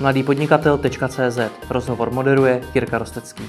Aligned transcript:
mladýpodnikatel.cz 0.00 1.38
Rozhovor 1.70 2.10
moderuje 2.10 2.62
Jirka 2.74 2.98
Rostecký. 2.98 3.44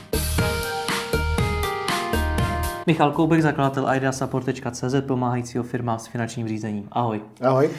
Michal 2.87 3.11
Koubek, 3.11 3.41
zakladatel 3.41 3.95
ideasupport.cz, 3.95 4.95
pomáhajícího 5.07 5.63
firmám 5.63 5.99
s 5.99 6.07
finančním 6.07 6.47
řízením. 6.47 6.87
Ahoj. 6.91 7.21
Ahoj. 7.41 7.69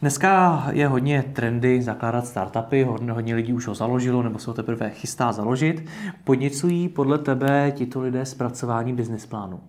Dneska 0.00 0.62
je 0.72 0.88
hodně 0.88 1.22
trendy 1.32 1.82
zakládat 1.82 2.26
startupy, 2.26 2.84
hodně, 2.84 3.12
hodně 3.12 3.34
lidí 3.34 3.52
už 3.52 3.66
ho 3.66 3.74
založilo 3.74 4.22
nebo 4.22 4.38
se 4.38 4.50
ho 4.50 4.54
teprve 4.54 4.90
chystá 4.90 5.32
založit. 5.32 5.84
Podnicují 6.24 6.88
podle 6.88 7.18
tebe 7.18 7.72
tito 7.76 8.00
lidé 8.00 8.26
zpracování 8.26 8.92
business 8.92 9.26
plánu? 9.26 9.60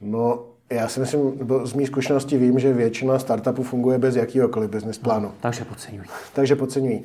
No, 0.00 0.44
já 0.70 0.88
si 0.88 1.00
myslím, 1.00 1.32
nebo 1.38 1.66
z 1.66 1.74
mých 1.74 1.88
zkušeností 1.88 2.36
vím, 2.36 2.58
že 2.58 2.72
většina 2.72 3.18
startupů 3.18 3.62
funguje 3.62 3.98
bez 3.98 4.16
jakýhokoliv 4.16 4.70
business 4.70 4.98
plánu. 4.98 5.24
No, 5.28 5.34
takže 5.40 5.64
podceňují. 5.64 6.08
Takže 6.34 6.56
podceňují. 6.56 7.02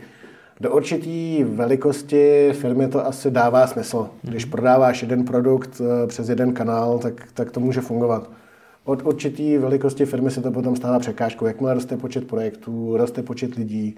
Do 0.62 0.71
určitý 0.71 1.44
velikosti 1.44 2.50
firmy 2.53 2.88
to 2.88 3.08
asi 3.08 3.31
dává 3.31 3.67
smysl. 3.67 4.09
Když 4.22 4.45
mm-hmm. 4.45 4.52
prodáváš 4.52 5.02
jeden 5.02 5.26
produkt 5.26 5.81
eh, 5.81 6.08
přes 6.08 6.30
jeden 6.30 6.53
kanál, 6.53 7.00
tak, 7.00 7.14
tak 7.34 7.52
to 7.52 7.59
může 7.59 7.81
fungovat. 7.81 8.30
Od 8.84 9.05
určitý 9.05 9.58
velikosti 9.58 10.05
firmy 10.05 10.31
se 10.31 10.41
to 10.41 10.52
potom 10.52 10.76
stává 10.76 11.00
překážkou. 11.00 11.45
Jakmile 11.45 11.73
roste 11.73 11.98
počet 11.98 12.28
projektů, 12.28 12.98
roste 12.98 13.23
počet 13.23 13.55
lidí, 13.55 13.95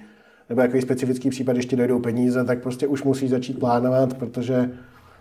nebo 0.50 0.62
jaký 0.62 0.82
specifický 0.82 1.30
případ, 1.30 1.54
když 1.54 1.66
ti 1.66 1.76
dojdou 1.76 2.00
peníze, 2.00 2.44
tak 2.44 2.62
prostě 2.62 2.88
už 2.88 3.04
musíš 3.04 3.30
začít 3.30 3.60
plánovat, 3.60 4.14
protože 4.14 4.72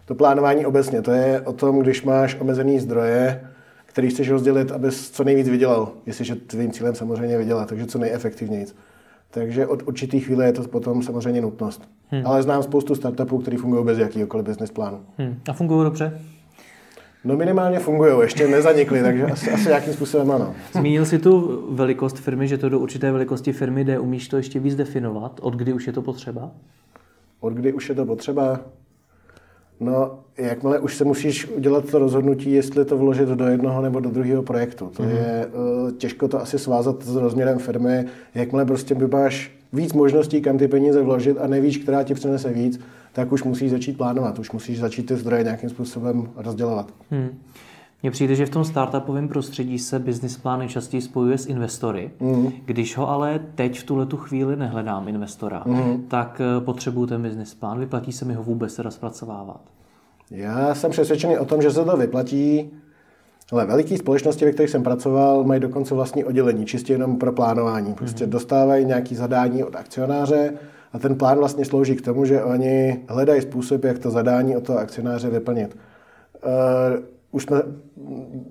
to 0.04 0.14
plánování 0.14 0.66
obecně, 0.66 1.02
to 1.02 1.12
je 1.12 1.40
o 1.40 1.52
tom, 1.52 1.78
když 1.78 2.02
máš 2.02 2.36
omezený 2.40 2.80
zdroje, 2.80 3.40
který 3.90 4.10
chceš 4.10 4.30
rozdělit, 4.30 4.72
abys 4.72 5.10
co 5.10 5.24
nejvíc 5.24 5.48
vydělal, 5.48 5.92
jestliže 6.06 6.34
tvým 6.34 6.72
cílem 6.72 6.94
samozřejmě 6.94 7.38
vydělat, 7.38 7.68
takže 7.68 7.86
co 7.86 7.98
nejefektivněji. 7.98 8.66
Takže 9.30 9.66
od 9.66 9.82
určitý 9.88 10.20
chvíle 10.20 10.46
je 10.46 10.52
to 10.52 10.62
potom 10.62 11.02
samozřejmě 11.02 11.40
nutnost. 11.40 11.88
Hmm. 12.08 12.26
Ale 12.26 12.42
znám 12.42 12.62
spoustu 12.62 12.94
startupů, 12.94 13.38
které 13.38 13.58
fungují 13.58 13.84
bez 13.84 13.98
jakýkoliv 13.98 14.46
business 14.46 14.70
plánu. 14.70 15.00
Hmm. 15.18 15.40
A 15.48 15.52
fungují 15.52 15.84
dobře? 15.84 16.20
No 17.24 17.36
minimálně 17.36 17.78
fungují, 17.78 18.12
ještě 18.22 18.48
nezanikly, 18.48 19.02
takže 19.02 19.24
asi, 19.24 19.50
asi 19.50 19.68
nějakým 19.68 19.92
způsobem 19.92 20.30
ano. 20.30 20.54
Zmínil 20.72 21.04
si 21.04 21.18
tu 21.18 21.64
velikost 21.70 22.18
firmy, 22.18 22.48
že 22.48 22.58
to 22.58 22.68
do 22.68 22.78
určité 22.78 23.12
velikosti 23.12 23.52
firmy 23.52 23.84
jde. 23.84 23.98
Umíš 23.98 24.28
to 24.28 24.36
ještě 24.36 24.60
víc 24.60 24.74
definovat? 24.74 25.40
Od 25.42 25.54
kdy 25.54 25.72
už 25.72 25.86
je 25.86 25.92
to 25.92 26.02
potřeba? 26.02 26.50
Od 27.40 27.52
kdy 27.52 27.72
už 27.72 27.88
je 27.88 27.94
to 27.94 28.06
potřeba? 28.06 28.60
No, 29.80 30.18
jakmile 30.38 30.78
už 30.78 30.96
se 30.96 31.04
musíš 31.04 31.48
udělat 31.48 31.90
to 31.90 31.98
rozhodnutí, 31.98 32.52
jestli 32.52 32.84
to 32.84 32.98
vložit 32.98 33.28
do 33.28 33.44
jednoho 33.46 33.82
nebo 33.82 34.00
do 34.00 34.10
druhého 34.10 34.42
projektu. 34.42 34.90
To 34.96 35.02
mm-hmm. 35.02 35.08
je 35.08 35.46
uh, 35.46 35.90
těžko 35.90 36.28
to 36.28 36.42
asi 36.42 36.58
svázat 36.58 37.02
s 37.02 37.16
rozměrem 37.16 37.58
firmy. 37.58 38.04
Jakmile 38.34 38.64
prostě 38.64 38.96
máš 39.12 39.52
víc 39.72 39.92
možností, 39.92 40.40
kam 40.42 40.58
ty 40.58 40.68
peníze 40.68 41.02
vložit 41.02 41.36
a 41.40 41.46
nevíš, 41.46 41.78
která 41.78 42.02
ti 42.02 42.14
přinese 42.14 42.52
víc, 42.52 42.80
tak 43.12 43.32
už 43.32 43.42
musíš 43.42 43.70
začít 43.70 43.98
plánovat, 43.98 44.38
už 44.38 44.50
musíš 44.50 44.78
začít 44.78 45.06
ty 45.06 45.16
zdroje 45.16 45.44
nějakým 45.44 45.70
způsobem 45.70 46.28
rozdělovat. 46.36 46.92
Hmm. 47.10 47.28
Mně 48.02 48.10
přijde, 48.10 48.34
že 48.34 48.46
v 48.46 48.50
tom 48.50 48.64
startupovém 48.64 49.28
prostředí 49.28 49.78
se 49.78 49.98
business 49.98 50.36
plán 50.36 50.68
častěji 50.68 51.00
spojuje 51.00 51.38
s 51.38 51.46
investory. 51.46 52.10
Mm. 52.20 52.52
Když 52.64 52.96
ho 52.96 53.10
ale 53.10 53.40
teď 53.54 53.80
v 53.80 53.84
tuhle 53.84 54.06
tu 54.06 54.16
chvíli 54.16 54.56
nehledám 54.56 55.08
investora, 55.08 55.62
mm. 55.66 56.02
tak 56.08 56.40
eh, 56.40 56.60
potřebuju 56.60 57.06
ten 57.06 57.22
business 57.22 57.54
plán. 57.54 57.80
Vyplatí 57.80 58.12
se 58.12 58.24
mi 58.24 58.34
ho 58.34 58.42
vůbec 58.42 58.76
teda 58.76 58.90
zpracovávat? 58.90 59.60
Já 60.30 60.74
jsem 60.74 60.90
přesvědčený 60.90 61.38
o 61.38 61.44
tom, 61.44 61.62
že 61.62 61.70
se 61.70 61.84
to 61.84 61.96
vyplatí. 61.96 62.70
Ale 63.52 63.66
veliké 63.66 63.98
společnosti, 63.98 64.44
ve 64.44 64.52
kterých 64.52 64.70
jsem 64.70 64.82
pracoval, 64.82 65.44
mají 65.44 65.60
dokonce 65.60 65.94
vlastní 65.94 66.24
oddělení, 66.24 66.66
čistě 66.66 66.92
jenom 66.92 67.16
pro 67.16 67.32
plánování. 67.32 67.94
Prostě 67.94 68.24
mm. 68.24 68.30
dostávají 68.30 68.84
nějaké 68.84 69.14
zadání 69.14 69.64
od 69.64 69.76
akcionáře 69.76 70.52
a 70.92 70.98
ten 70.98 71.14
plán 71.14 71.38
vlastně 71.38 71.64
slouží 71.64 71.96
k 71.96 72.02
tomu, 72.02 72.24
že 72.24 72.44
oni 72.44 73.00
hledají 73.08 73.42
způsob, 73.42 73.84
jak 73.84 73.98
to 73.98 74.10
zadání 74.10 74.56
od 74.56 74.64
toho 74.64 74.78
akcionáře 74.78 75.30
vyplnit. 75.30 75.76
Už, 77.32 77.42
jsme, 77.42 77.62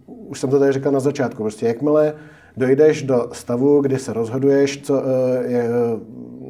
už 0.06 0.40
jsem 0.40 0.50
to 0.50 0.60
tady 0.60 0.72
říkal 0.72 0.92
na 0.92 1.00
začátku, 1.00 1.44
prostě 1.44 1.66
jakmile 1.66 2.14
dojdeš 2.58 3.04
do 3.04 3.30
stavu, 3.32 3.82
kdy 3.82 4.00
se 4.00 4.14
rozhoduješ, 4.14 4.82
co, 4.82 5.04
eh, 5.04 5.48
je, 5.48 5.70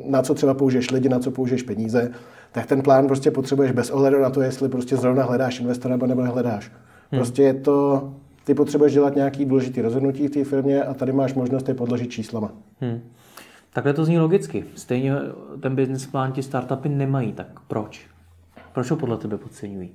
na 0.05 0.21
co 0.21 0.33
třeba 0.33 0.53
použiješ 0.53 0.91
lidi, 0.91 1.09
na 1.09 1.19
co 1.19 1.31
použiješ 1.31 1.63
peníze, 1.63 2.11
tak 2.51 2.65
ten 2.65 2.81
plán 2.81 3.07
prostě 3.07 3.31
potřebuješ 3.31 3.71
bez 3.71 3.89
ohledu 3.89 4.21
na 4.21 4.29
to, 4.29 4.41
jestli 4.41 4.69
prostě 4.69 4.97
zrovna 4.97 5.23
hledáš 5.23 5.59
investora 5.59 5.97
nebo 5.97 6.21
nehledáš. 6.21 6.71
Hmm. 7.11 7.19
Prostě 7.19 7.43
je 7.43 7.53
to, 7.53 8.09
ty 8.43 8.53
potřebuješ 8.53 8.93
dělat 8.93 9.15
nějaký 9.15 9.45
důležitý 9.45 9.81
rozhodnutí 9.81 10.27
v 10.27 10.31
té 10.31 10.43
firmě 10.43 10.83
a 10.83 10.93
tady 10.93 11.11
máš 11.11 11.33
možnost 11.33 11.67
je 11.67 11.73
podložit 11.73 12.11
číslama. 12.11 12.51
Hmm. 12.81 13.01
Takhle 13.73 13.93
to 13.93 14.05
zní 14.05 14.19
logicky. 14.19 14.65
Stejně 14.75 15.13
ten 15.61 15.75
business 15.75 16.05
plán 16.05 16.31
ti 16.31 16.43
startupy 16.43 16.89
nemají, 16.89 17.33
tak 17.33 17.47
proč? 17.67 18.07
Proč 18.73 18.91
ho 18.91 18.97
podle 18.97 19.17
tebe 19.17 19.37
podceňují? 19.37 19.91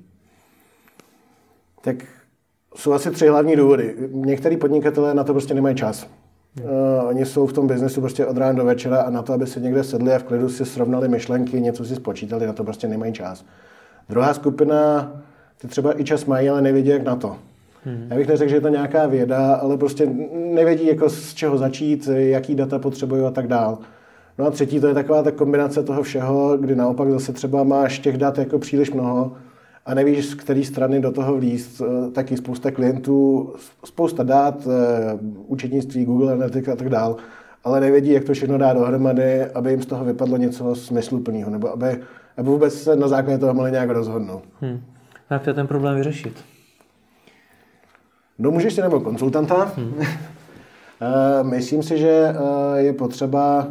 Tak 1.81 1.97
jsou 2.77 2.93
asi 2.93 3.11
tři 3.11 3.29
hlavní 3.29 3.57
důvody. 3.57 3.95
Některý 4.13 4.57
podnikatelé 4.57 5.15
na 5.15 5.25
to 5.25 5.33
prostě 5.33 5.55
nemají 5.55 5.77
čas. 5.77 6.07
Uh, 6.63 7.09
oni 7.09 7.27
jsou 7.27 7.47
v 7.47 7.53
tom 7.53 7.67
biznesu 7.67 8.01
prostě 8.01 8.27
od 8.27 8.37
rána 8.37 8.53
do 8.53 8.65
večera 8.65 9.03
a 9.03 9.11
na 9.11 9.23
to, 9.23 9.33
aby 9.33 9.47
se 9.47 9.61
někde 9.61 9.85
sedli 9.85 10.13
a 10.13 10.19
v 10.19 10.23
klidu 10.23 10.49
si 10.49 10.65
srovnali 10.65 11.09
myšlenky, 11.09 11.61
něco 11.61 11.85
si 11.85 11.95
spočítali, 11.95 12.47
na 12.47 12.53
to 12.53 12.65
prostě 12.65 12.89
nemají 12.89 13.13
čas. 13.13 13.45
Druhá 14.09 14.35
skupina, 14.35 15.13
ty 15.61 15.69
třeba 15.69 16.01
i 16.01 16.05
čas 16.05 16.25
mají, 16.25 16.49
ale 16.49 16.63
nevědí, 16.63 16.89
jak 16.91 17.05
na 17.05 17.17
to. 17.17 17.37
Hmm. 17.85 18.07
Já 18.11 18.17
bych 18.17 18.29
neřekl, 18.29 18.51
že 18.51 18.57
je 18.57 18.61
to 18.61 18.69
nějaká 18.69 19.07
věda, 19.07 19.55
ale 19.55 19.77
prostě 19.77 20.11
nevědí, 20.35 20.87
jako 20.87 21.11
z 21.11 21.35
čeho 21.35 21.59
začít, 21.59 22.09
jaký 22.15 22.55
data 22.55 22.79
potřebují 22.79 23.23
a 23.23 23.31
tak 23.31 23.47
dál. 23.47 23.79
No 24.39 24.47
a 24.47 24.51
třetí, 24.51 24.81
to 24.81 24.87
je 24.87 24.95
taková 24.95 25.23
ta 25.23 25.31
kombinace 25.31 25.83
toho 25.83 26.03
všeho, 26.03 26.59
kdy 26.59 26.77
naopak 26.77 27.11
zase 27.11 27.33
třeba 27.33 27.63
máš 27.63 27.99
těch 27.99 28.17
dat 28.17 28.39
jako 28.39 28.59
příliš 28.59 28.93
mnoho 28.93 29.33
a 29.87 29.95
nevíš, 29.95 30.27
z 30.27 30.35
které 30.35 30.65
strany 30.65 31.01
do 31.01 31.13
toho 31.13 31.37
vlízt. 31.37 31.81
Eh, 31.81 32.11
taky 32.11 32.37
spousta 32.37 32.71
klientů, 32.71 33.53
spousta 33.85 34.23
dát, 34.23 34.67
eh, 34.67 35.19
účetnictví, 35.47 36.05
Google 36.05 36.33
Analytics 36.33 36.69
a 36.69 36.77
tak 36.77 36.89
dál, 36.89 37.17
ale 37.65 37.81
nevědí, 37.81 38.13
jak 38.13 38.25
to 38.25 38.33
všechno 38.33 38.59
dá 38.59 38.73
dohromady, 38.73 39.45
aby 39.45 39.71
jim 39.71 39.83
z 39.83 39.87
toho 39.87 40.05
vypadlo 40.05 40.37
něco 40.37 40.75
smysluplného, 40.75 41.51
nebo 41.51 41.73
aby, 41.73 42.03
aby 42.37 42.49
vůbec 42.49 42.75
se 42.75 42.97
na 42.97 43.09
základě 43.09 43.39
toho 43.39 43.55
mohli 43.55 43.71
nějak 43.71 43.91
rozhodnout. 43.91 44.43
Hmm. 44.61 44.81
Jak 45.31 45.43
to 45.43 45.55
ten 45.55 45.67
problém 45.67 45.97
vyřešit? 45.97 46.45
No 48.39 48.51
můžeš 48.51 48.75
si 48.75 48.83
nebo 48.83 49.01
konzultanta. 49.01 49.73
Hmm. 49.77 49.95
Myslím 51.43 51.83
si, 51.83 51.99
že 51.99 52.35
je 52.77 52.93
potřeba 52.93 53.67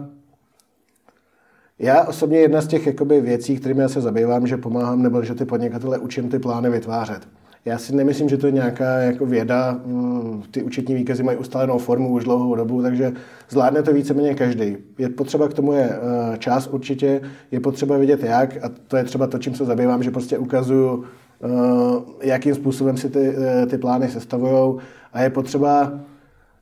já 1.80 2.04
osobně 2.04 2.40
jedna 2.40 2.62
z 2.62 2.68
těch 2.68 2.88
jakoby, 2.88 3.22
věcí, 3.22 3.58
kterými 3.58 3.82
já 3.82 3.90
se 3.90 4.02
zabývám, 4.02 4.48
že 4.48 4.58
pomáhám, 4.58 5.04
nebo 5.04 5.24
že 5.24 5.36
ty 5.36 5.46
podnikatele 5.46 5.98
učím 5.98 6.30
ty 6.30 6.40
plány 6.40 6.70
vytvářet. 6.70 7.28
Já 7.66 7.78
si 7.78 7.96
nemyslím, 7.96 8.30
že 8.30 8.38
to 8.38 8.46
je 8.46 8.52
nějaká 8.52 8.98
jako 9.00 9.26
věda. 9.26 9.80
Mm, 9.86 10.44
ty 10.52 10.64
účetní 10.64 10.96
výkazy 10.96 11.24
mají 11.24 11.38
ustálenou 11.38 11.78
formu 11.78 12.10
už 12.10 12.24
dlouhou 12.24 12.56
dobu, 12.56 12.82
takže 12.82 13.12
zvládne 13.50 13.84
to 13.84 13.94
víceméně 13.94 14.36
každý. 14.36 14.78
Je 14.98 15.10
potřeba 15.10 15.48
k 15.48 15.54
tomu 15.54 15.74
je 15.74 15.90
eh, 15.90 16.38
čas 16.38 16.68
určitě, 16.68 17.22
je 17.52 17.60
potřeba 17.60 17.98
vidět 17.98 18.24
jak, 18.24 18.64
a 18.64 18.70
to 18.88 18.98
je 18.98 19.04
třeba 19.04 19.28
to, 19.28 19.38
čím 19.38 19.56
se 19.56 19.66
zabývám, 19.66 20.04
že 20.04 20.12
prostě 20.12 20.38
ukazuju, 20.38 21.04
eh, 21.44 22.28
jakým 22.28 22.56
způsobem 22.56 22.98
si 22.98 23.10
ty, 23.10 23.36
eh, 23.38 23.66
ty 23.66 23.78
plány 23.78 24.10
sestavují 24.10 24.80
a 25.14 25.22
je 25.22 25.30
potřeba 25.30 26.00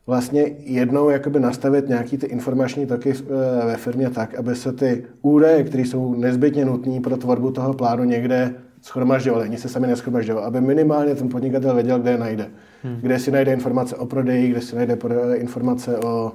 vlastně 0.07 0.41
jednou 0.59 1.09
jakoby 1.09 1.39
nastavit 1.39 1.87
nějaký 1.87 2.17
ty 2.17 2.25
informační 2.25 2.85
toky 2.85 3.13
eh, 3.13 3.65
ve 3.65 3.77
firmě 3.77 4.09
tak, 4.09 4.35
aby 4.35 4.55
se 4.55 4.71
ty 4.71 5.05
údaje, 5.21 5.63
které 5.63 5.83
jsou 5.83 6.15
nezbytně 6.15 6.65
nutné 6.65 7.01
pro 7.01 7.17
tvorbu 7.17 7.51
toho 7.51 7.73
plánu 7.73 8.03
někde 8.03 8.55
schromažďovali, 8.81 9.45
ani 9.45 9.57
se 9.57 9.69
sami 9.69 9.87
neschromažďovali, 9.87 10.47
aby 10.47 10.61
minimálně 10.61 11.15
ten 11.15 11.29
podnikatel 11.29 11.75
věděl, 11.75 11.99
kde 11.99 12.11
je 12.11 12.17
najde. 12.17 12.47
Hmm. 12.83 12.97
Kde 13.01 13.19
si 13.19 13.31
najde 13.31 13.53
informace 13.53 13.95
o 13.95 14.05
prodeji, 14.05 14.49
kde 14.49 14.61
si 14.61 14.75
najde 14.75 14.97
informace 15.35 15.97
o, 15.97 16.31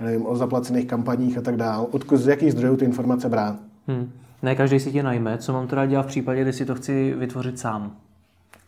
nevím, 0.00 0.26
o 0.26 0.36
zaplacených 0.36 0.86
kampaních 0.86 1.38
a 1.38 1.40
tak 1.40 1.56
dále. 1.56 1.86
Odkud, 1.90 2.16
z 2.16 2.28
jakých 2.28 2.52
zdrojů 2.52 2.76
ty 2.76 2.84
informace 2.84 3.28
brát. 3.28 3.56
Hmm. 3.86 4.10
Ne 4.42 4.54
každý 4.54 4.80
si 4.80 4.92
tě 4.92 5.02
najme. 5.02 5.38
Co 5.38 5.52
mám 5.52 5.66
teda 5.66 5.86
dělat 5.86 6.02
v 6.02 6.06
případě, 6.06 6.42
kdy 6.42 6.52
si 6.52 6.64
to 6.64 6.74
chci 6.74 7.14
vytvořit 7.18 7.58
sám? 7.58 7.96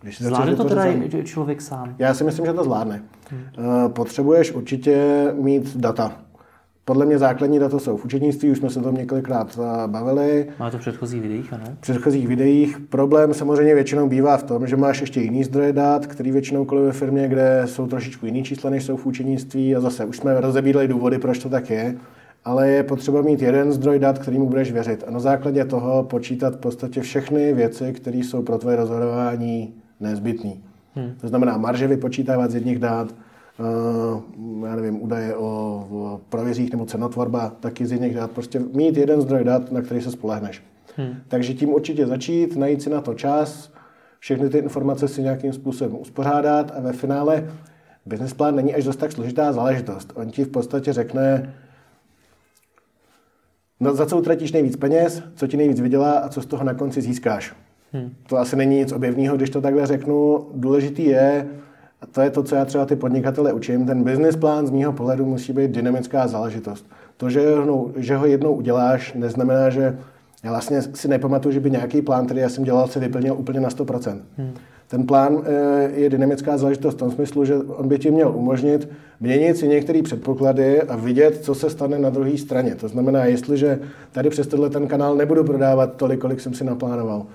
Když 0.02 0.23
zvládne 0.23 0.56
to 0.56 0.64
teda 0.64 0.82
sám. 0.82 1.25
člověk 1.25 1.61
sám? 1.61 1.94
Já 1.99 2.14
si 2.14 2.25
myslím, 2.25 2.47
že 2.47 2.52
to 2.52 2.64
zvládne. 2.64 3.02
Hmm. 3.31 3.93
Potřebuješ 3.93 4.52
určitě 4.52 5.26
mít 5.35 5.76
data. 5.76 6.12
Podle 6.85 7.06
mě 7.06 7.19
základní 7.19 7.58
data 7.58 7.79
jsou 7.79 7.97
v 7.97 8.05
učetnictví, 8.05 8.50
už 8.50 8.58
jsme 8.58 8.70
se 8.70 8.81
o 8.81 8.82
tom 8.82 8.94
několikrát 8.94 9.58
eh, 9.62 9.88
bavili. 9.88 10.47
Má 10.58 10.70
to 10.70 10.79
v 10.79 10.81
předchozích 10.81 11.23
videích, 11.23 11.52
ano? 11.52 11.64
V 11.79 11.81
předchozích 11.81 12.29
videích. 12.29 12.79
Problém 12.79 13.35
samozřejmě 13.35 13.75
většinou 13.75 14.08
bývá 14.08 14.37
v 14.37 14.43
tom, 14.43 14.67
že 14.67 14.76
máš 14.76 15.00
ještě 15.00 15.20
jiný 15.20 15.44
zdroje 15.44 15.73
dát, 15.73 16.06
který 16.06 16.32
většinou 16.32 16.64
kolují 16.64 16.87
ve 16.87 16.93
firmě, 16.93 17.29
kde 17.29 17.62
jsou 17.64 17.87
trošičku 17.87 18.26
jiný 18.26 18.44
čísla, 18.44 18.70
než 18.70 18.85
jsou 18.85 18.97
v 18.97 19.06
učetnictví. 19.06 19.76
A 19.76 19.81
zase 19.81 20.05
už 20.05 20.17
jsme 20.17 20.41
rozebírali 20.41 20.88
důvody, 20.88 21.19
proč 21.19 21.38
to 21.38 21.49
tak 21.49 21.70
je. 21.70 21.97
Ale 22.44 22.69
je 22.69 22.82
potřeba 22.82 23.23
mít 23.23 23.43
jeden 23.43 23.73
zdroj 23.73 23.99
dat, 23.99 24.19
kterýmu 24.19 24.47
budeš 24.47 24.73
věřit. 24.73 25.05
A 25.06 25.11
na 25.11 25.20
základě 25.20 25.64
toho 25.64 26.02
počítat 26.02 26.55
v 26.55 26.58
podstatě 26.58 27.00
všechny 27.00 27.52
věci, 27.55 27.93
které 27.93 28.17
jsou 28.17 28.43
pro 28.43 28.58
tvoje 28.58 28.76
rozhodování 28.76 29.75
nezbytný. 30.00 30.64
Hmm. 30.94 31.14
To 31.20 31.29
znamená 31.29 31.56
marže 31.56 31.87
vypočítávat 31.87 32.50
z 32.50 32.55
jedných 32.55 32.79
dát, 32.79 33.14
já 34.64 34.76
nevím, 34.76 35.02
údaje 35.02 35.37
o, 35.37 35.47
o 35.91 36.20
prověřích 36.29 36.73
nebo 36.73 36.87
cenotvorba, 36.87 37.52
taky 37.61 37.87
z 37.87 37.93
jiných 37.93 38.14
dat. 38.14 38.31
Prostě 38.31 38.58
mít 38.58 38.97
jeden 38.97 39.20
zdroj 39.20 39.44
dat, 39.44 39.73
na 39.73 39.82
který 39.82 40.00
se 40.00 40.11
spolehneš. 40.11 40.62
Hmm. 40.97 41.17
Takže 41.29 41.55
tím 41.55 41.69
určitě 41.69 42.06
začít, 42.06 42.56
najít 42.56 42.82
si 42.82 42.91
na 42.91 43.00
to 43.00 43.14
čas, 43.14 43.73
všechny 44.19 44.49
ty 44.49 44.58
informace 44.58 45.08
si 45.08 45.23
nějakým 45.23 45.52
způsobem 45.52 45.97
uspořádat 46.00 46.73
a 46.76 46.81
ve 46.81 46.93
finále 46.93 47.50
business 48.06 48.35
plán 48.35 48.56
není 48.56 48.75
až 48.75 48.85
dost 48.85 48.97
tak 48.97 49.12
složitá 49.12 49.52
záležitost. 49.52 50.12
On 50.14 50.31
ti 50.31 50.44
v 50.44 50.49
podstatě 50.49 50.93
řekne, 50.93 51.55
no, 53.81 53.94
za 53.94 54.06
co 54.06 54.19
utratíš 54.19 54.52
nejvíc 54.52 54.76
peněz, 54.76 55.23
co 55.35 55.47
ti 55.47 55.56
nejvíc 55.56 55.81
vydělá 55.81 56.12
a 56.12 56.29
co 56.29 56.43
z 56.43 56.47
toho 56.47 56.64
na 56.64 56.75
konci 56.75 57.02
získáš. 57.02 57.55
Hmm. 57.92 58.10
To 58.28 58.38
asi 58.38 58.56
není 58.56 58.76
nic 58.76 58.92
objevného, 58.92 59.37
když 59.37 59.50
to 59.50 59.60
takhle 59.60 59.87
řeknu. 59.87 60.46
Důležitý 60.54 61.04
je, 61.04 61.46
a 62.00 62.06
to 62.06 62.20
je 62.20 62.31
to, 62.31 62.42
co 62.42 62.54
já 62.54 62.64
třeba 62.64 62.87
ty 62.87 62.96
podnikatele 62.96 63.52
učím, 63.52 63.87
ten 63.87 64.04
business 64.04 64.37
plán 64.37 64.66
z 64.66 64.70
mého 64.70 64.92
pohledu 64.92 65.26
musí 65.26 65.52
být 65.52 65.70
dynamická 65.70 66.28
záležitost. 66.28 66.87
To, 67.16 67.31
že 67.31 67.56
ho, 67.56 67.90
že 67.96 68.16
ho 68.16 68.26
jednou 68.26 68.54
uděláš, 68.54 69.14
neznamená, 69.14 69.70
že 69.70 69.98
já 70.44 70.50
vlastně 70.50 70.82
si 70.82 71.08
nepamatuju, 71.08 71.52
že 71.52 71.60
by 71.60 71.70
nějaký 71.70 72.02
plán, 72.02 72.25
který 72.25 72.40
já 72.40 72.48
jsem 72.48 72.64
dělal, 72.64 72.88
se 72.88 73.00
vyplnil 73.00 73.34
úplně 73.34 73.60
na 73.60 73.69
100%. 73.69 74.19
Hmm. 74.37 74.54
Ten 74.88 75.06
plán 75.06 75.42
eh, 75.44 75.90
je 75.94 76.10
dynamická 76.10 76.56
záležitost 76.56 76.94
v 76.94 76.98
tom 76.98 77.10
smyslu, 77.10 77.44
že 77.44 77.56
on 77.56 77.88
by 77.88 77.98
ti 77.98 78.10
měl 78.10 78.32
umožnit 78.37 78.88
měnit 79.20 79.56
si 79.56 79.69
některé 79.69 80.02
předpoklady 80.02 80.82
a 80.82 80.96
vidět, 80.96 81.44
co 81.44 81.54
se 81.54 81.70
stane 81.70 81.98
na 81.98 82.10
druhé 82.10 82.38
straně. 82.38 82.75
To 82.75 82.88
znamená, 82.88 83.25
jestliže 83.25 83.78
tady 84.12 84.31
přes 84.31 84.46
tenhle 84.46 84.70
ten 84.70 84.87
kanál 84.87 85.16
nebudu 85.16 85.44
prodávat 85.44 85.96
tolik, 85.96 86.20
kolik 86.20 86.40
jsem 86.40 86.54
si 86.54 86.64
naplánoval, 86.64 87.26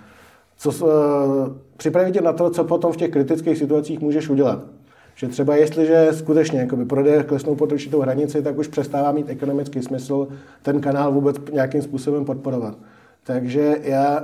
co, 0.57 0.69
uh, 0.69 0.89
připravit 1.77 2.11
tě 2.11 2.21
na 2.21 2.33
to, 2.33 2.49
co 2.49 2.63
potom 2.63 2.91
v 2.91 2.97
těch 2.97 3.11
kritických 3.11 3.57
situacích 3.57 3.99
můžeš 3.99 4.29
udělat. 4.29 4.59
Že 5.15 5.27
třeba 5.27 5.55
jestliže 5.55 6.07
skutečně 6.11 6.59
jakoby 6.59 6.85
prodeje 6.85 7.23
klesnou 7.23 7.55
pod 7.55 7.71
určitou 7.71 8.01
hranici, 8.01 8.41
tak 8.41 8.57
už 8.57 8.67
přestává 8.67 9.11
mít 9.11 9.29
ekonomický 9.29 9.81
smysl 9.81 10.27
ten 10.61 10.81
kanál 10.81 11.11
vůbec 11.11 11.35
nějakým 11.51 11.81
způsobem 11.81 12.25
podporovat. 12.25 12.77
Takže 13.23 13.75
já 13.81 14.23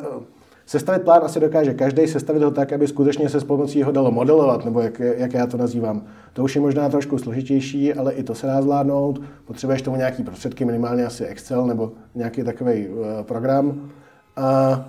sestavit 0.66 1.01
plán 1.01 1.22
asi 1.24 1.39
dokáže 1.39 1.74
každý, 1.74 2.07
sestavit 2.07 2.44
ho 2.44 2.51
tak, 2.51 2.74
aby 2.74 2.88
skutečně 2.88 3.30
se 3.30 3.39
s 3.39 3.44
pomocí 3.44 3.83
ho 3.83 3.92
dalo 3.92 4.12
modelovat, 4.12 4.66
nebo 4.66 4.81
jak, 4.81 5.00
jak 5.00 5.33
já 5.33 5.48
to 5.48 5.57
nazývám. 5.57 6.04
To 6.33 6.44
už 6.44 6.56
je 6.56 6.62
možná 6.62 6.89
trošku 6.89 7.18
složitější, 7.18 7.94
ale 7.94 8.13
i 8.13 8.24
to 8.24 8.36
se 8.36 8.48
dá 8.48 8.62
zvládnout. 8.62 9.22
Potřebuješ 9.45 9.81
tomu 9.81 9.98
nějaký 9.98 10.24
prostředky, 10.24 10.66
minimálně 10.66 11.06
asi 11.06 11.25
Excel 11.25 11.66
nebo 11.66 11.92
nějaký 12.16 12.44
takový 12.44 12.88
uh, 12.88 13.06
program. 13.22 13.89
A 14.36 14.86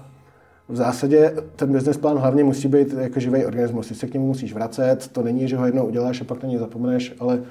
v 0.68 0.76
zásadě 0.76 1.34
ten 1.56 1.72
business 1.72 1.96
plán 1.96 2.18
hlavně 2.18 2.44
musí 2.44 2.68
být 2.68 2.92
jako 2.92 3.20
živý 3.20 3.44
organismus. 3.44 3.88
Ty 3.88 3.94
se 3.94 4.06
k 4.06 4.14
němu 4.14 4.26
musíš 4.26 4.54
vracet, 4.54 5.08
to 5.12 5.22
není, 5.22 5.48
že 5.48 5.56
ho 5.56 5.66
jednou 5.66 5.86
uděláš 5.86 6.20
a 6.20 6.24
pak 6.24 6.42
na 6.42 6.48
něj 6.48 6.58
zapomeneš, 6.58 7.14
ale 7.18 7.42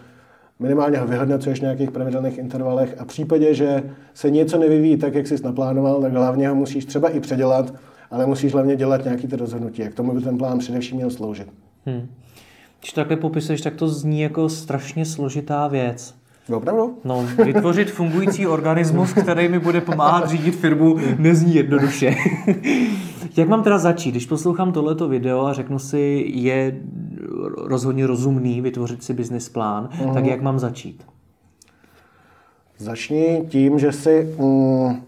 minimálně 0.59 0.97
ho 0.97 1.07
vyhodnocuješ 1.07 1.59
v 1.59 1.61
nějakých 1.61 1.91
pravidelných 1.91 2.37
intervalech 2.37 2.95
a 2.99 3.03
v 3.03 3.07
případě, 3.07 3.53
že 3.53 3.83
se 4.13 4.29
něco 4.29 4.59
nevyvíjí 4.59 4.97
tak, 4.97 5.15
jak 5.15 5.27
jsi 5.27 5.43
naplánoval, 5.43 6.01
tak 6.01 6.13
hlavně 6.13 6.49
ho 6.49 6.55
musíš 6.55 6.85
třeba 6.85 7.09
i 7.09 7.19
předělat, 7.19 7.73
ale 8.11 8.25
musíš 8.25 8.53
hlavně 8.53 8.75
dělat 8.75 9.03
nějaký 9.03 9.27
ty 9.27 9.35
rozhodnutí. 9.35 9.81
Jak 9.81 9.93
tomu 9.93 10.13
by 10.13 10.21
ten 10.21 10.37
plán 10.37 10.59
především 10.59 10.97
měl 10.97 11.09
sloužit. 11.09 11.47
Hmm. 11.85 12.07
Když 12.79 12.93
to 12.93 13.01
takhle 13.01 13.17
popisuješ, 13.17 13.61
tak 13.61 13.75
to 13.75 13.87
zní 13.87 14.21
jako 14.21 14.49
strašně 14.49 15.05
složitá 15.05 15.67
věc. 15.67 16.15
Opravdu? 16.53 16.97
No, 17.03 17.27
vytvořit 17.45 17.91
fungující 17.91 18.47
organismus, 18.47 19.13
který 19.13 19.47
mi 19.47 19.59
bude 19.59 19.81
pomáhat 19.81 20.29
řídit 20.29 20.55
firmu, 20.55 20.97
nezní 21.17 21.55
jednoduše. 21.55 22.15
Jak 23.37 23.47
mám 23.49 23.63
teda 23.63 23.77
začít? 23.77 24.11
Když 24.11 24.25
poslouchám 24.25 24.71
tohleto 24.71 25.07
video 25.07 25.45
a 25.45 25.53
řeknu 25.53 25.79
si, 25.79 26.25
je 26.27 26.81
rozhodně 27.57 28.07
rozumný 28.07 28.61
vytvořit 28.61 29.03
si 29.03 29.13
business 29.13 29.49
plán, 29.49 29.89
mm. 30.05 30.13
tak 30.13 30.25
jak 30.25 30.41
mám 30.41 30.59
začít? 30.59 31.03
Začni 32.77 33.45
tím, 33.49 33.79
že 33.79 33.91
si 33.91 34.35
mm, 34.39 35.01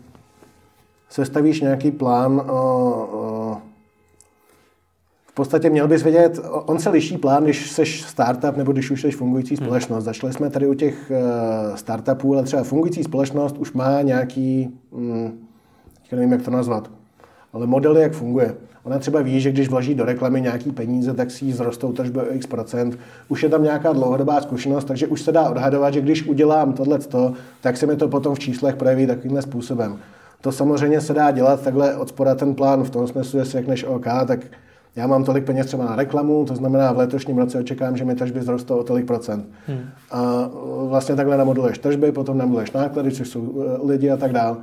sestavíš 1.09 1.61
nějaký 1.61 1.91
plán 1.91 2.31
uh, 2.31 2.39
uh, 2.39 3.57
v 5.27 5.35
podstatě 5.35 5.69
měl 5.69 5.87
bys 5.87 6.03
vědět, 6.03 6.39
on 6.51 6.79
se 6.79 6.89
liší 6.89 7.17
plán, 7.17 7.43
když 7.43 7.71
jsi 7.71 7.85
startup 7.85 8.57
nebo 8.57 8.71
když 8.71 8.91
už 8.91 9.01
jsi 9.01 9.11
fungující 9.11 9.55
hmm. 9.55 9.65
společnost. 9.65 10.03
Začali 10.03 10.33
jsme 10.33 10.49
tady 10.49 10.67
u 10.67 10.73
těch 10.73 11.11
uh, 11.11 11.75
startupů, 11.75 12.33
ale 12.33 12.43
třeba 12.43 12.63
fungující 12.63 13.03
společnost 13.03 13.57
už 13.57 13.73
má 13.73 14.01
nějaký, 14.01 14.79
um, 14.91 15.39
nevím, 16.11 16.31
jak 16.31 16.41
to 16.41 16.51
nazvat, 16.51 16.89
ale 17.53 17.67
modely, 17.67 18.01
jak 18.01 18.13
funguje. 18.13 18.55
Ona 18.83 19.00
třeba 19.00 19.21
ví, 19.21 19.39
že 19.39 19.51
když 19.51 19.69
vloží 19.69 19.95
do 19.95 20.05
reklamy 20.05 20.41
nějaký 20.41 20.71
peníze, 20.71 21.13
tak 21.13 21.31
si 21.31 21.45
jí 21.45 21.51
zrostou 21.51 21.94
tržby 21.94 22.19
o 22.19 22.33
x 22.33 22.47
procent. 22.47 23.00
Už 23.29 23.44
je 23.44 23.50
tam 23.50 23.63
nějaká 23.63 23.94
dlouhodobá 23.94 24.41
zkušenost, 24.41 24.85
takže 24.85 25.07
už 25.07 25.21
se 25.21 25.31
dá 25.31 25.50
odhadovat, 25.50 25.94
že 25.94 26.01
když 26.01 26.27
udělám 26.27 26.73
tohle, 26.73 27.00
tak 27.61 27.77
se 27.77 27.85
mi 27.85 27.95
to 27.95 28.07
potom 28.07 28.35
v 28.35 28.39
číslech 28.39 28.75
projeví 28.75 29.07
takovýmhle 29.07 29.41
způsobem. 29.41 29.97
To 30.41 30.51
samozřejmě 30.51 31.01
se 31.01 31.13
dá 31.13 31.31
dělat 31.31 31.61
takhle 31.61 31.95
od 31.95 32.09
spora 32.09 32.35
ten 32.35 32.55
plán 32.55 32.83
v 32.83 32.89
tom 32.89 33.07
smyslu, 33.07 33.39
jestli 33.39 33.59
řekneš 33.59 33.83
OK, 33.83 34.06
tak 34.27 34.39
já 34.95 35.07
mám 35.07 35.23
tolik 35.23 35.45
peněz 35.45 35.67
třeba 35.67 35.85
na 35.85 35.95
reklamu, 35.95 36.45
to 36.45 36.56
znamená 36.56 36.91
v 36.91 36.97
letošním 36.97 37.38
roce 37.38 37.59
očekávám, 37.59 37.97
že 37.97 38.06
mi 38.06 38.15
tržby 38.15 38.41
zrostou 38.41 38.77
o 38.77 38.83
tolik 38.83 39.06
procent. 39.06 39.45
Hmm. 39.67 39.79
A 40.11 40.49
vlastně 40.88 41.15
takhle 41.15 41.38
namodeluješ 41.38 41.77
tržby, 41.77 42.11
potom 42.11 42.38
namodeluješ 42.38 42.71
náklady, 42.71 43.11
což 43.11 43.29
jsou 43.29 43.53
eh, 43.56 43.88
lidi 43.88 44.11
a 44.11 44.17
tak 44.17 44.33
dále. 44.33 44.57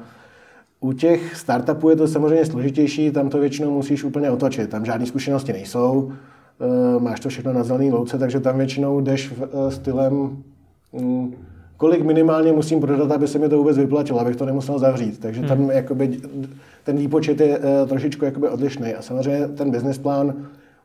U 0.80 0.92
těch 0.92 1.36
startupů 1.36 1.90
je 1.90 1.96
to 1.96 2.08
samozřejmě 2.08 2.44
složitější, 2.44 3.10
tam 3.10 3.28
to 3.28 3.38
většinou 3.38 3.70
musíš 3.70 4.04
úplně 4.04 4.30
otočit. 4.30 4.70
Tam 4.70 4.84
žádné 4.84 5.06
zkušenosti 5.06 5.52
nejsou, 5.52 6.12
eh, 6.60 7.00
máš 7.00 7.20
to 7.20 7.28
všechno 7.28 7.52
na 7.52 7.62
zelený 7.62 7.92
louce, 7.92 8.18
takže 8.18 8.40
tam 8.40 8.58
většinou 8.58 9.00
jdeš 9.00 9.32
eh, 9.42 9.70
stylem 9.70 10.42
mm, 10.92 11.34
kolik 11.80 12.04
minimálně 12.04 12.52
musím 12.52 12.80
prodat, 12.80 13.12
aby 13.12 13.28
se 13.28 13.38
mi 13.38 13.48
to 13.48 13.58
vůbec 13.58 13.78
vyplatilo, 13.78 14.20
abych 14.20 14.36
to 14.36 14.46
nemusel 14.46 14.78
zavřít. 14.78 15.20
Takže 15.20 15.42
tam 15.42 15.58
hmm. 15.58 15.70
jakoby, 15.70 16.20
ten 16.84 16.96
výpočet 16.96 17.40
je 17.40 17.58
uh, 17.58 17.88
trošičku 17.88 18.24
jakoby 18.24 18.48
odlišný. 18.48 18.94
A 18.94 19.02
samozřejmě 19.02 19.48
ten 19.48 19.70
business 19.70 19.98
plán 19.98 20.34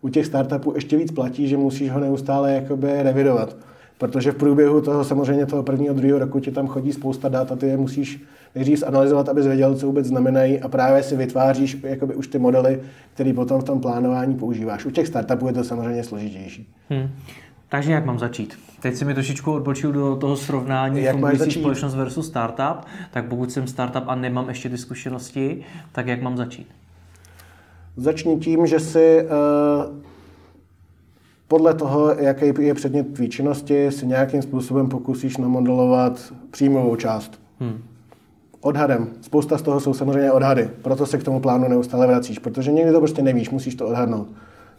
u 0.02 0.10
těch 0.10 0.26
startupů 0.26 0.74
ještě 0.76 0.98
víc 0.98 1.12
platí, 1.12 1.48
že 1.48 1.58
musíš 1.58 1.92
ho 1.92 2.00
neustále 2.00 2.54
jakoby 2.54 3.04
revidovat. 3.04 3.56
Protože 3.98 4.32
v 4.32 4.36
průběhu 4.36 4.82
toho 4.82 5.04
samozřejmě 5.04 5.46
toho 5.46 5.64
prvního, 5.64 5.94
druhého 5.94 6.20
roku 6.20 6.40
ti 6.40 6.52
tam 6.52 6.68
chodí 6.68 6.94
spousta 6.94 7.30
dat 7.30 7.52
a 7.52 7.56
ty 7.56 7.68
je 7.68 7.78
musíš 7.78 8.24
nejdřív 8.56 8.84
analyzovat, 8.88 9.30
abys 9.30 9.46
věděl, 9.46 9.76
co 9.76 9.86
vůbec 9.86 10.06
znamenají 10.06 10.62
a 10.62 10.68
právě 10.68 11.04
si 11.04 11.16
vytváříš 11.16 11.78
jakoby 11.84 12.16
už 12.16 12.28
ty 12.28 12.40
modely, 12.40 12.80
které 13.14 13.34
potom 13.34 13.62
v 13.62 13.64
tom 13.64 13.82
plánování 13.82 14.36
používáš. 14.36 14.86
U 14.86 14.92
těch 14.92 15.08
startupů 15.08 15.48
je 15.48 15.54
to 15.54 15.64
samozřejmě 15.64 16.04
složitější. 16.04 16.68
Hmm. 16.90 17.10
Takže 17.70 17.92
jak 17.92 18.06
mám 18.06 18.20
začít? 18.20 18.60
Teď 18.82 18.96
si 18.96 19.06
mi 19.06 19.14
trošičku 19.14 19.52
odbočil 19.52 19.92
do 19.92 20.16
toho 20.16 20.38
srovnání 20.38 21.04
jak 21.04 21.16
fungující 21.16 21.52
společnost 21.52 21.96
versus 21.96 22.28
startup, 22.28 22.86
tak 23.12 23.26
pokud 23.26 23.52
jsem 23.52 23.68
startup 23.68 24.04
a 24.08 24.16
nemám 24.16 24.50
ještě 24.50 24.70
ty 24.70 24.78
zkušenosti, 24.78 25.64
tak 25.92 26.08
jak 26.08 26.22
mám 26.22 26.38
začít? 26.38 26.68
Začni 27.98 28.38
tím, 28.38 28.68
že 28.68 28.80
si 28.80 29.24
uh, 29.24 29.96
podle 31.48 31.74
toho, 31.74 32.16
jaký 32.20 32.46
je 32.60 32.74
předmět 32.74 33.14
tvý 33.14 33.30
činnosti, 33.30 33.92
si 33.92 34.08
nějakým 34.08 34.42
způsobem 34.42 34.90
pokusíš 34.90 35.38
namodelovat 35.38 36.34
příjmovou 36.52 36.96
část. 36.96 37.40
Hmm. 37.60 37.84
Odhadem. 38.62 39.08
Spousta 39.22 39.58
z 39.58 39.62
toho 39.62 39.80
jsou 39.80 39.94
samozřejmě 39.94 40.32
odhady, 40.32 40.70
proto 40.82 41.06
se 41.06 41.18
k 41.18 41.24
tomu 41.24 41.40
plánu 41.40 41.68
neustále 41.68 42.08
vracíš, 42.08 42.40
protože 42.40 42.72
někdy 42.72 42.92
to 42.92 43.00
prostě 43.00 43.22
nevíš, 43.22 43.50
musíš 43.50 43.76
to 43.76 43.88
odhadnout. 43.88 44.28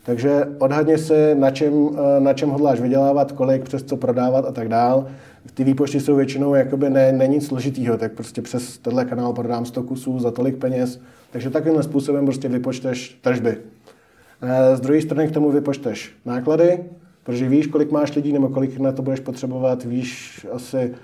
Takže 0.07 0.49
odhadně 0.59 0.99
si, 0.99 1.35
na 1.35 1.51
čem, 1.51 1.73
eh, 1.93 2.21
na 2.21 2.33
čem 2.33 2.49
hodláš 2.49 2.81
vydělávat, 2.81 3.33
kolik, 3.33 3.65
přes 3.65 3.83
co 3.83 3.97
prodávat 3.97 4.45
a 4.45 4.53
tak 4.53 4.69
dál. 4.69 5.07
Ty 5.55 5.65
výpočty 5.65 6.01
jsou 6.01 6.17
většinou 6.17 6.55
jakoby 6.55 6.91
ne, 6.91 7.13
není 7.13 7.35
nic 7.35 7.47
složitýho, 7.47 7.99
tak 7.99 8.13
prostě 8.13 8.43
přes 8.43 8.79
tenhle 8.79 9.05
kanál 9.05 9.33
prodám 9.33 9.65
100 9.65 9.83
kusů 9.83 10.19
za 10.19 10.31
tolik 10.31 10.57
peněz. 10.57 11.01
Takže 11.31 11.51
takovýmhle 11.51 11.83
způsobem 11.83 12.25
prostě 12.25 12.49
vypočteš 12.49 13.19
tržby. 13.23 13.57
Eh, 14.43 14.77
z 14.77 14.81
druhé 14.81 15.03
strany 15.03 15.29
k 15.29 15.35
tomu 15.35 15.51
vypočteš 15.51 16.13
náklady, 16.25 16.85
protože 17.23 17.49
víš, 17.49 17.67
kolik 17.67 17.91
máš 17.91 18.15
lidí 18.15 18.33
nebo 18.33 18.49
kolik 18.49 18.79
na 18.79 18.93
to 18.93 19.03
budeš 19.03 19.21
potřebovat, 19.21 19.85
víš 19.85 20.47
asi, 20.53 20.95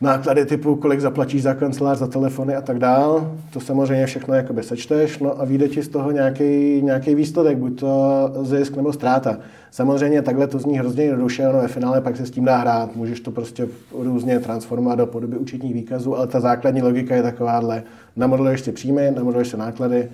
náklady 0.00 0.46
typu, 0.46 0.76
kolik 0.76 1.00
zaplatíš 1.00 1.42
za 1.42 1.54
kancelář, 1.54 1.98
za 1.98 2.06
telefony 2.06 2.56
a 2.56 2.60
tak 2.60 2.78
dál. 2.78 3.36
To 3.52 3.60
samozřejmě 3.60 4.06
všechno 4.06 4.34
jakoby 4.34 4.62
sečteš, 4.62 5.18
no 5.18 5.40
a 5.40 5.44
vyjde 5.44 5.68
ti 5.68 5.82
z 5.82 5.88
toho 5.88 6.10
nějaký, 6.10 7.14
výsledek, 7.14 7.58
buď 7.58 7.80
to 7.80 8.32
zisk 8.42 8.76
nebo 8.76 8.92
ztráta. 8.92 9.38
Samozřejmě 9.70 10.22
takhle 10.22 10.46
to 10.46 10.58
zní 10.58 10.78
hrozně 10.78 11.04
jednoduše, 11.04 11.44
no 11.44 11.52
ve 11.52 11.68
finále 11.68 12.00
pak 12.00 12.16
se 12.16 12.26
s 12.26 12.30
tím 12.30 12.44
dá 12.44 12.56
hrát, 12.56 12.96
můžeš 12.96 13.20
to 13.20 13.30
prostě 13.30 13.68
různě 13.98 14.40
transformovat 14.40 14.98
do 14.98 15.06
podoby 15.06 15.36
účetních 15.36 15.74
výkazů, 15.74 16.16
ale 16.16 16.26
ta 16.26 16.40
základní 16.40 16.82
logika 16.82 17.16
je 17.16 17.22
takováhle. 17.22 17.82
Namodeluješ 18.16 18.60
si 18.60 18.72
příjmy, 18.72 19.12
namodeluješ 19.16 19.48
si 19.48 19.56
náklady, 19.56 20.08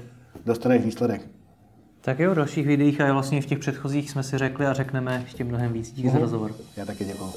dostaneš 0.47 0.85
výsledek. 0.85 1.42
Tak 2.05 2.19
jo, 2.19 2.33
v 2.33 2.35
dalších 2.35 2.67
videích 2.67 3.01
a 3.01 3.13
vlastně 3.13 3.43
v 3.43 3.47
těch 3.47 3.59
předchozích 3.59 4.11
jsme 4.11 4.23
si 4.23 4.39
řekli 4.39 4.67
a 4.67 4.73
řekneme 4.73 5.21
ještě 5.25 5.45
mnohem 5.45 5.73
víc. 5.73 5.93
Díky 5.93 6.09
uh-huh. 6.09 6.13
za 6.13 6.19
mhm. 6.19 6.23
rozhovor. 6.23 6.55
Já 6.77 6.87
taky 6.87 7.05
děkuji. 7.05 7.33